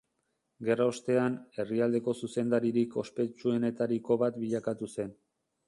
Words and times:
Gerra 0.69 0.87
ostean, 0.91 1.35
herrialdeko 1.63 2.15
zuzendaririk 2.21 2.97
ospetsuenetariko 3.03 4.21
bat 4.25 4.43
bilakatu 4.47 4.93
zen. 5.01 5.17